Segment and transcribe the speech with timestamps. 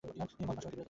[0.03, 0.77] তিনি মদ, মাংস হতে বিরত থাকবেন।